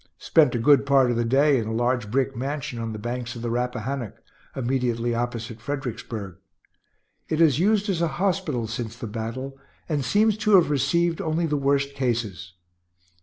[0.17, 3.35] Spent a good part of the day in a large brick mansion on the banks
[3.35, 4.15] of the Rappahannock,
[4.55, 6.37] immediately opposite Fredericksburg.
[7.29, 11.45] It is used as a hospital since the battle, and seems to have received only
[11.45, 12.53] the worst cases.